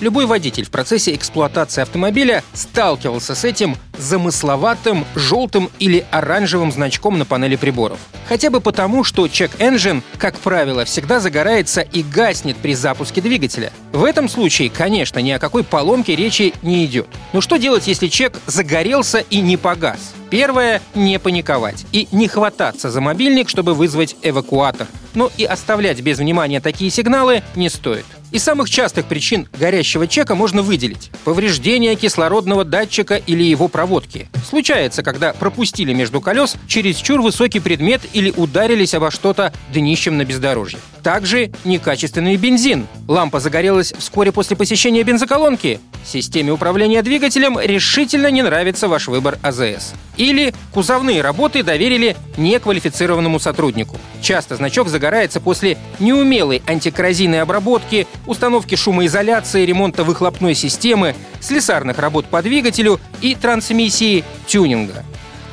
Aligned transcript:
Любой 0.00 0.26
водитель 0.26 0.64
в 0.64 0.70
процессе 0.70 1.14
эксплуатации 1.14 1.80
автомобиля 1.80 2.44
сталкивался 2.52 3.34
с 3.34 3.44
этим 3.44 3.76
замысловатым 3.96 5.06
желтым 5.14 5.70
или 5.78 6.04
оранжевым 6.10 6.70
значком 6.70 7.18
на 7.18 7.24
панели 7.24 7.56
приборов. 7.56 7.98
Хотя 8.28 8.50
бы 8.50 8.60
потому, 8.60 9.04
что 9.04 9.26
чек-энджин, 9.26 10.02
как 10.18 10.36
правило, 10.38 10.84
всегда 10.84 11.18
загорается 11.18 11.80
и 11.80 12.02
гаснет 12.02 12.56
при 12.58 12.74
запуске 12.74 13.22
двигателя. 13.22 13.72
В 13.92 14.04
этом 14.04 14.28
случае, 14.28 14.68
конечно, 14.68 15.18
ни 15.20 15.30
о 15.30 15.38
какой 15.38 15.64
поломке 15.64 16.14
речи 16.14 16.52
не 16.60 16.84
идет. 16.84 17.08
Но 17.32 17.40
что 17.40 17.56
делать, 17.56 17.86
если 17.86 18.08
чек 18.08 18.38
загорелся 18.46 19.24
и 19.30 19.40
не 19.40 19.56
погас? 19.56 20.12
Первое– 20.28 20.82
не 20.94 21.18
паниковать 21.18 21.86
и 21.92 22.08
не 22.12 22.28
хвататься 22.28 22.90
за 22.90 23.00
мобильник, 23.00 23.48
чтобы 23.48 23.74
вызвать 23.74 24.16
эвакуатор. 24.22 24.88
Но 25.14 25.30
и 25.38 25.44
оставлять 25.44 26.00
без 26.00 26.18
внимания 26.18 26.60
такие 26.60 26.90
сигналы 26.90 27.42
не 27.54 27.70
стоит. 27.70 28.04
Из 28.36 28.44
самых 28.44 28.68
частых 28.68 29.06
причин 29.06 29.48
горящего 29.58 30.06
чека 30.06 30.34
можно 30.34 30.60
выделить 30.60 31.10
повреждение 31.24 31.96
кислородного 31.96 32.66
датчика 32.66 33.16
или 33.16 33.42
его 33.42 33.66
проводки. 33.68 34.28
Случается, 34.46 35.02
когда 35.02 35.32
пропустили 35.32 35.94
между 35.94 36.20
колес 36.20 36.56
чересчур 36.68 37.22
высокий 37.22 37.60
предмет 37.60 38.02
или 38.12 38.30
ударились 38.36 38.92
обо 38.92 39.10
что-то 39.10 39.54
днищем 39.72 40.18
на 40.18 40.26
бездорожье. 40.26 40.80
Также 41.06 41.52
некачественный 41.64 42.34
бензин. 42.34 42.88
Лампа 43.06 43.38
загорелась 43.38 43.94
вскоре 43.96 44.32
после 44.32 44.56
посещения 44.56 45.04
бензоколонки. 45.04 45.78
Системе 46.04 46.50
управления 46.50 47.00
двигателем 47.00 47.60
решительно 47.60 48.28
не 48.28 48.42
нравится 48.42 48.88
ваш 48.88 49.06
выбор 49.06 49.38
АЗС. 49.40 49.94
Или 50.16 50.52
кузовные 50.74 51.20
работы 51.20 51.62
доверили 51.62 52.16
неквалифицированному 52.36 53.38
сотруднику. 53.38 53.98
Часто 54.20 54.56
значок 54.56 54.88
загорается 54.88 55.40
после 55.40 55.78
неумелой 56.00 56.60
антикоррозийной 56.66 57.40
обработки, 57.40 58.08
установки 58.26 58.74
шумоизоляции, 58.74 59.64
ремонта 59.64 60.02
выхлопной 60.02 60.56
системы, 60.56 61.14
слесарных 61.38 62.00
работ 62.00 62.26
по 62.26 62.42
двигателю 62.42 62.98
и 63.20 63.36
трансмиссии 63.36 64.24
тюнинга. 64.48 65.04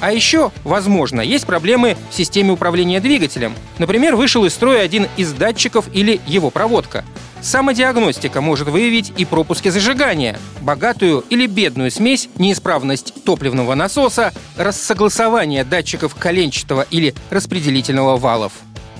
А 0.00 0.12
еще, 0.12 0.52
возможно, 0.64 1.20
есть 1.20 1.46
проблемы 1.46 1.96
в 2.10 2.14
системе 2.14 2.52
управления 2.52 3.00
двигателем. 3.00 3.54
Например, 3.78 4.16
вышел 4.16 4.44
из 4.44 4.54
строя 4.54 4.82
один 4.82 5.08
из 5.16 5.32
датчиков 5.32 5.86
или 5.92 6.20
его 6.26 6.50
проводка. 6.50 7.04
Самодиагностика 7.40 8.40
может 8.40 8.68
выявить 8.68 9.12
и 9.16 9.24
пропуски 9.24 9.68
зажигания, 9.68 10.38
богатую 10.60 11.24
или 11.30 11.46
бедную 11.46 11.90
смесь, 11.90 12.28
неисправность 12.36 13.14
топливного 13.24 13.74
насоса, 13.74 14.32
рассогласование 14.56 15.64
датчиков 15.64 16.14
коленчатого 16.14 16.86
или 16.90 17.14
распределительного 17.30 18.16
валов. 18.16 18.52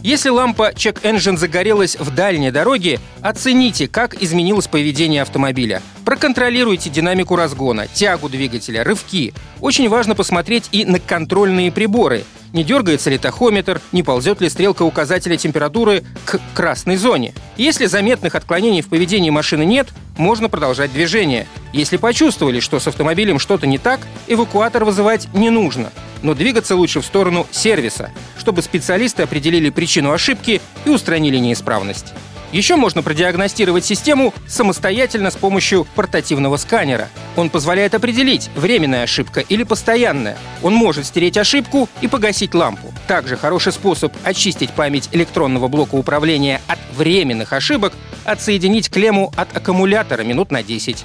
Если 0.02 0.28
лампа 0.28 0.70
Check 0.70 1.02
Engine 1.02 1.36
загорелась 1.36 1.96
в 1.96 2.14
дальней 2.14 2.50
дороге, 2.50 3.00
оцените, 3.20 3.88
как 3.88 4.22
изменилось 4.22 4.68
поведение 4.68 5.22
автомобиля. 5.22 5.82
Проконтролируйте 6.04 6.88
динамику 6.88 7.34
разгона, 7.34 7.88
тягу 7.88 8.28
двигателя, 8.28 8.84
рывки. 8.84 9.34
Очень 9.60 9.88
важно 9.88 10.14
посмотреть 10.14 10.69
и 10.70 10.84
на 10.84 11.00
контрольные 11.00 11.72
приборы. 11.72 12.24
Не 12.52 12.64
дергается 12.64 13.10
ли 13.10 13.19
тахометр, 13.19 13.80
не 13.92 14.02
ползет 14.02 14.41
ли 14.41 14.48
стрелка 14.48 14.82
указателя 14.82 15.36
температуры 15.36 16.04
к 16.24 16.41
красной 16.54 16.96
зоне. 16.96 17.34
Если 17.56 17.86
заметных 17.86 18.34
отклонений 18.34 18.80
в 18.80 18.88
поведении 18.88 19.30
машины 19.30 19.65
нет, 19.65 19.88
можно 20.16 20.48
продолжать 20.48 20.92
движение. 20.92 21.47
Если 21.72 21.96
почувствовали, 21.96 22.60
что 22.60 22.80
с 22.80 22.88
автомобилем 22.88 23.38
что-то 23.38 23.66
не 23.66 23.78
так, 23.78 24.00
эвакуатор 24.26 24.84
вызывать 24.84 25.32
не 25.34 25.50
нужно. 25.50 25.92
Но 26.22 26.34
двигаться 26.34 26.74
лучше 26.74 27.00
в 27.00 27.06
сторону 27.06 27.46
сервиса, 27.50 28.10
чтобы 28.38 28.62
специалисты 28.62 29.22
определили 29.22 29.70
причину 29.70 30.12
ошибки 30.12 30.60
и 30.84 30.90
устранили 30.90 31.36
неисправность. 31.36 32.14
Еще 32.50 32.76
можно 32.76 33.02
продиагностировать 33.02 33.84
систему 33.84 34.32
самостоятельно 34.46 35.30
с 35.30 35.36
помощью 35.36 35.86
портативного 35.94 36.56
сканера. 36.56 37.08
Он 37.36 37.50
позволяет 37.50 37.94
определить, 37.94 38.48
временная 38.56 39.02
ошибка 39.02 39.40
или 39.40 39.64
постоянная. 39.64 40.38
Он 40.62 40.72
может 40.72 41.04
стереть 41.04 41.36
ошибку 41.36 41.90
и 42.00 42.08
погасить 42.08 42.54
лампу. 42.54 42.92
Также 43.06 43.36
хороший 43.36 43.72
способ 43.72 44.14
очистить 44.24 44.70
память 44.70 45.10
электронного 45.12 45.68
блока 45.68 45.96
управления 45.96 46.62
от 46.68 46.78
временных 46.96 47.52
ошибок– 47.52 47.92
отсоединить 48.24 48.90
клемму 48.90 49.30
от 49.36 49.54
аккумулятора 49.54 50.22
минут 50.22 50.50
на 50.50 50.62
10. 50.62 51.04